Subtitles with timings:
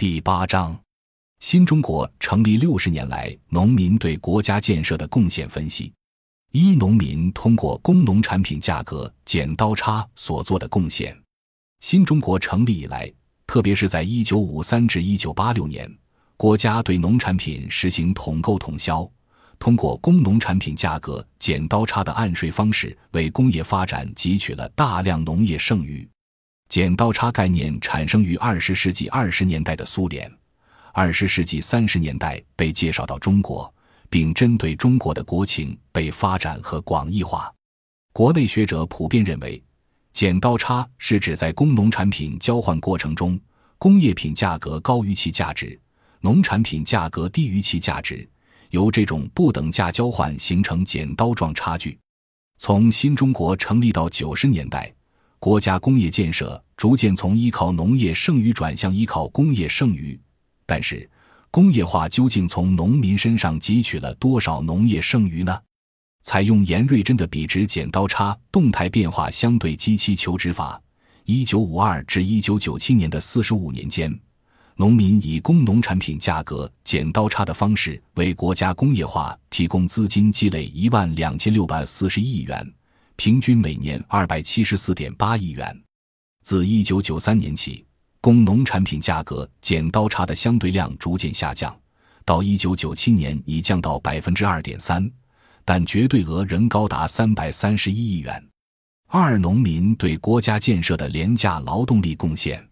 [0.00, 0.74] 第八章：
[1.40, 5.92] 新中国成立六十年来，农民对国家建设的贡献分析。
[6.52, 11.14] 一、农民通过工农产品价格剪刀差所做的贡献。
[11.80, 13.12] 新中国成立以来，
[13.46, 15.86] 特别是在一九五三至一九八六年，
[16.34, 19.06] 国家对农产品实行统购统销。
[19.58, 26.08] 通过工农产品价格剪刀差的按税方式，为工业发展汲取了大量农业剩余。
[26.70, 30.32] 剪刀差概念产生于二十世纪二十年代的苏联，
[30.92, 33.74] 二十世纪三十年代被介绍到中国，
[34.08, 37.52] 并针对中国的国情被发展和广义化。
[38.12, 39.60] 国内学者普遍认为，
[40.12, 43.36] 剪刀差是指在工农产品交换过程中，
[43.76, 45.76] 工业品价格高于其价值，
[46.20, 48.28] 农产品价格低于其价值。
[48.68, 51.98] 由这种不等价交换形成剪刀状差距。
[52.58, 54.94] 从新中国成立到九十年代，
[55.40, 60.20] 国家工业建设逐渐从依靠农业剩余转向依靠工业剩余。
[60.66, 61.08] 但是，
[61.50, 65.58] 工业化究竟从农民身上汲取了多少农业剩余呢？
[66.22, 70.78] 采用严瑞珍的比值剪刀差动态变化相对机器求值法，
[71.24, 74.14] 一九五二至一九九七年的四十五年间。
[74.76, 82.74] 农民以工农产品价格剪刀差的方式为国家工业化提供资金积累一万两千六百四十亿元，
[83.22, 85.78] 平均每年二百七十四点八亿元。
[86.42, 87.84] 自一九九三年起，
[88.18, 91.78] 工农产品价格剪刀差的相对量逐渐下降，
[92.24, 95.06] 到一九九七年已降到百分之二点三，
[95.66, 98.42] 但绝对额仍高达三百三十一亿元。
[99.08, 102.66] 二、农民对国家建设的廉价劳动力贡献。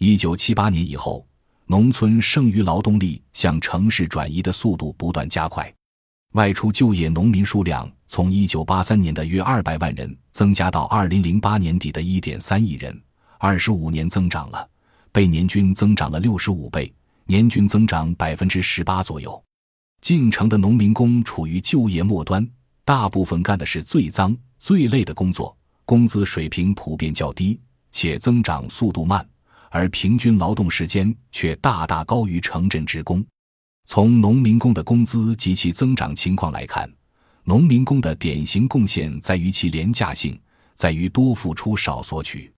[0.00, 1.26] 一九七八年以后。
[1.70, 5.70] 农村剩余劳动力向城市转移的速度不断加快，
[6.32, 12.96] 外出就业农民数量从一九八三年的约二百万人增加到二零零八年底的一点三亿人，
[13.38, 14.68] 二十五年增长了，
[15.10, 16.92] 被年均增长了六十五倍，
[17.24, 19.42] 年均增长百分之十八左右。
[20.00, 22.46] 进城的农民工处于就业末端，
[22.84, 27.58] 大部分干的是最脏最累的工作，工资水平普遍较低，
[27.90, 29.26] 且增长速度慢。
[29.70, 33.24] 而平均劳动时间却大大高于城镇职工。
[33.90, 36.86] 从农民工的工资及其增长情况来看，
[37.44, 40.38] 农民工的典型贡献在于其廉价性，
[40.74, 42.52] 在于多付出少索取。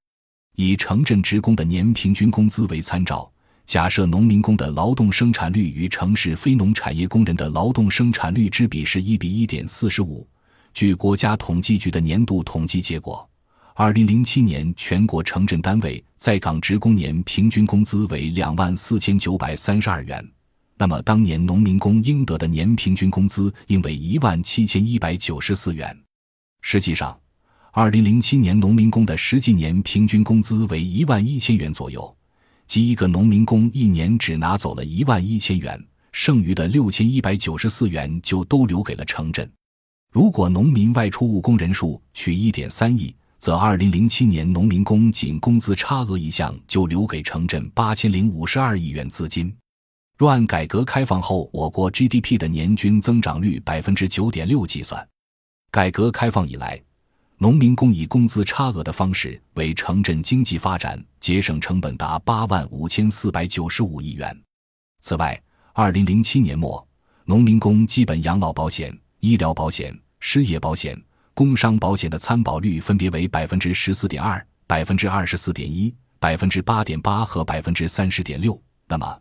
[0.57, 3.31] 以城镇职工的年平均工资为参照，
[3.65, 10.27] 假设农民工的劳动生产率与城市非农产业工人的劳动生产率之比是一比一点四十五。
[10.75, 13.25] 据国家统计局的年度统计结果。
[13.77, 20.29] 二零零七年，全国城镇单位在岗职工年平均工资为两万四千九百三十二元。
[20.81, 25.95] 那么，当年农民工应得的年平均工资应为一万七千一百九十四元。
[26.63, 27.15] 实际上，
[27.73, 32.17] 二零零七年农民工的实际年平均工资为一万一千元左右，
[32.67, 35.79] 即一个农民工一年只拿走了一万一千元，
[36.13, 39.47] 剩余的六千一百九十四元就都留给了城镇。
[40.11, 43.15] 如果农民外出务工人数取一点三亿。
[43.39, 49.55] 则，二零零七年农民工仅工资差额一项就留给城镇八千零五十二亿元资金。
[50.21, 55.09] 若按改革开放后我国 GDP 的年均增长率百分之九点六计算，
[55.71, 56.79] 改革开放以来，
[57.39, 64.39] 农民工以工资差额的方式为城镇经济发展节省成本达八万五千四百九十五亿元。
[65.01, 65.43] 此外，
[65.73, 66.87] 二零零七年末，
[67.25, 71.03] 农民工基本养老保险、医疗保险、失业保险。
[71.33, 78.63] 工伤保险的参保率分别为百分之十四点二、百分之二十四点一、百分之八点八和百分之三十点六。
[78.87, 79.19] 那么，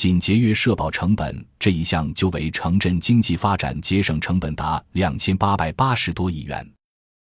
[0.00, 6.66] 仅节约社保成本这一项就为城镇经济发展节省成本达两千八百八十多亿元。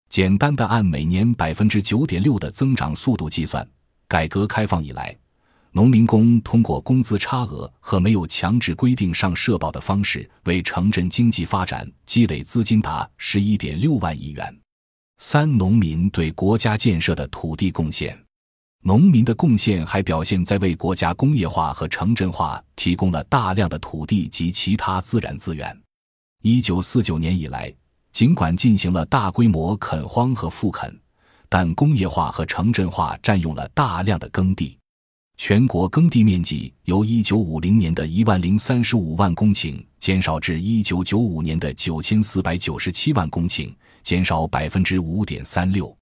[0.09, 3.67] 简单的按每年百分之九点六的增长速度计算，
[4.07, 5.17] 改革开放以来。
[5.71, 14.55] 农民工通过工资差额和没有强制规定上社保的方式，为城镇经济发展积累资金达十一点六万亿元。
[15.17, 18.16] 三、农民对国家建设的土地贡献。
[18.87, 25.78] 农民的贡献还表现在为国家工业化和城镇化提供了大量的土地及其他自然资源。
[26.41, 27.69] 一九四九年以来，
[28.13, 30.97] 尽管进行了大规模垦荒和复垦，
[31.49, 34.78] 但工业化和城镇化占用了大量的耕地。
[35.35, 43.69] 全国耕地面积由一九五零年的一万零三十五万公顷减少至一九九五年的九千四百九十七万公顷，
[44.01, 45.93] 减少百分之五点三六。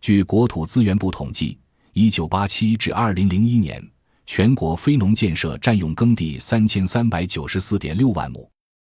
[0.00, 1.58] 据国土资源部统计，
[1.94, 3.86] 一九八七至二零零一年，
[4.24, 8.50] 全国非农建设占用耕地三千三百九十四点六万亩。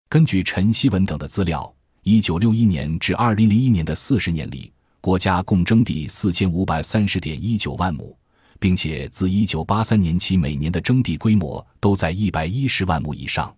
[0.07, 1.73] 根据陈锡文等的资料，
[2.03, 8.15] 一九六一年至二零零一年的四十年里，国家共征地四千五百三十点一九万亩。
[8.59, 13.53] 并且自1983年起，每年的征地规模都在110万亩以上。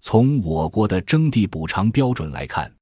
[0.00, 2.72] 从我国的征地补偿标准来看，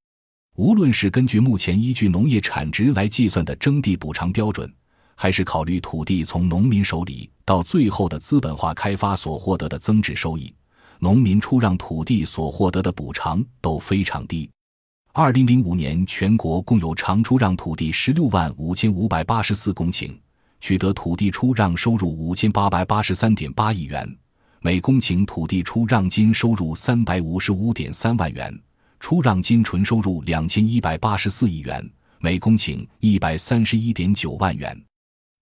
[0.56, 4.72] 无论是根据目前依据农业产值来计算的征地补偿标准，
[5.16, 10.54] 还是考虑土地从农民手里到最后的资本化开发所获得的增值收益，
[11.00, 14.48] 农民出让土地所获得的补偿都非常低。
[15.12, 20.14] 二零零五年，全国共有长出让土地十六万五千五百八十四公顷。
[20.58, 24.16] 取得土地出让收入五千八百八十三点八亿元，
[24.60, 28.58] 每公顷土地出让金收入三百五十五点三万元，
[28.98, 34.76] 出让金纯收入两千一百八十四亿元，每公顷一百三十一点九万元。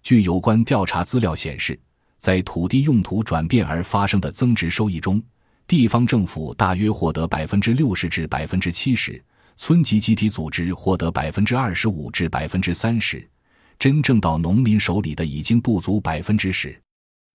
[0.04, 1.80] 据有关调查资料显示，
[2.18, 5.20] 在土地用途转变而发生的增值收益中，
[5.66, 9.24] 地方政府大约获得百分之六十至百分之七十，
[9.56, 13.26] 村级集体组织获得百分之二十五至百分之三十。
[13.78, 16.78] 真正到农民手里的已经不足百分之十。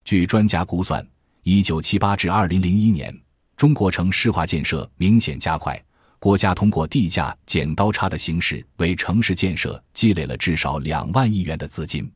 [0.06, 1.04] 据专家估算，
[1.42, 3.12] 一九七八至二零零一年，
[3.58, 5.84] 中国城市化建设明显加快，
[6.20, 12.08] 国家通过地价剪刀差的形式为城市建设积累了至少两万亿元的资金。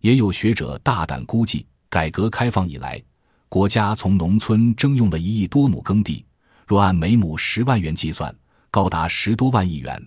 [0.00, 3.02] 也有学者大胆估计，改革开放以来，
[3.48, 6.24] 国家从农村征用了一亿多亩耕地，
[6.66, 8.34] 若按每亩十万元计算，
[8.70, 10.00] 高达十多万亿元。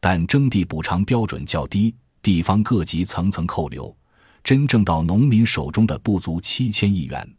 [0.00, 1.94] 但征地补偿标准较低。
[2.22, 3.94] 地方各级层层扣留，
[4.42, 7.34] 真正到农民手中的不足七千亿元。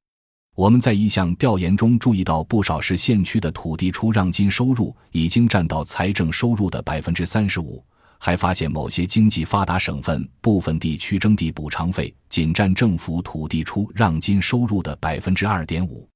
[0.56, 7.84] 我们在一项调研中注意到，不少市县区的土地出让金收入已经占到财政收入的百分之三十五，
[8.25, 16.10] 还发现某些经济发达省份部分地区征地补偿费仅占政府土地出让金收入的百分之二点五，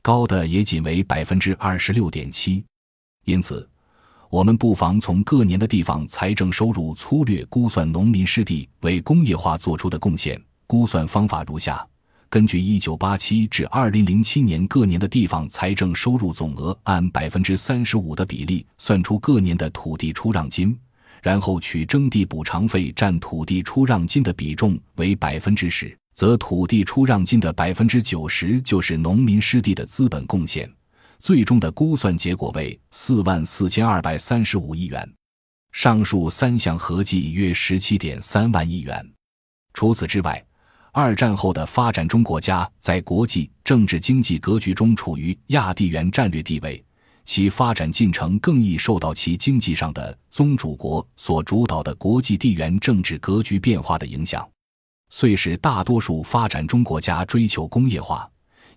[0.00, 2.64] 高的也仅为百分之二十六点七。
[3.24, 3.68] 因此。
[4.30, 10.38] 我们不妨从各年的地方财政收入粗略估算农民湿地为工业化做出的贡献。
[10.66, 11.84] 估算方法如下：
[12.28, 20.78] 根据1987至2007年各年的地方财政收入总额，按百分之三十五的比例算出各年的土地出让金，
[21.22, 30.70] 然后取征地补偿费占土地出让金的比重为百分之十，则土地出让金的百分之九十就是农民失地的资本贡献。
[31.18, 35.12] 最终的估算结果为四万四千二百三十五亿元，
[35.72, 39.04] 上述三项合计约十七点三万亿元。
[39.74, 40.44] 除此之外，
[40.92, 46.82] 二战后的发展中国家在国际政治经济格局中处于亚地缘战略地位，
[47.28, 54.48] 其发展进程更易受到其经济上的宗主国所主导的国际地缘政治格局变化的影响，
[55.10, 58.26] 遂使大多数发展中国家追求工业化。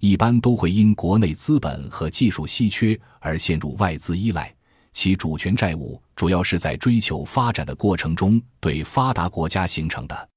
[0.02, 4.54] 一般都会因国内资本和技术稀缺而陷入外资依赖，
[4.92, 10.30] 其主权债务主要是在追求发展的过程中对发达国家形成的。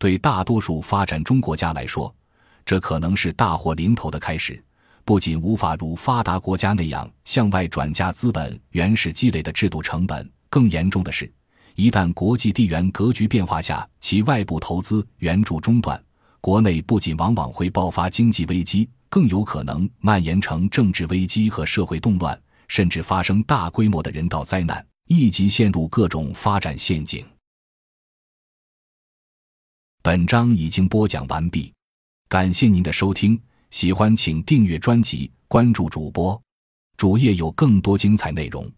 [0.00, 2.12] 对大多数发展中国家来说，
[2.66, 4.60] 这可能是大祸临头的开始。
[5.04, 11.32] 不仅无法如发达国家那样向外转嫁资本原始积累的制度成本，更严重的是，
[11.74, 16.02] 一旦国际地缘格局变化下其外部投资援助中断，
[16.40, 18.88] 国内不仅往往会爆发经济危机。
[19.08, 27.22] 更有可能蔓延成政治危机和社会动乱，甚至发生大规模的人道灾难，以及陷入各种发展陷阱。
[30.02, 31.70] 本章已经播讲完毕，
[32.26, 33.38] 感谢您的收听，
[33.72, 36.40] 喜欢请订阅专辑，关注主播，
[36.98, 38.70] 主页有更多精彩内容。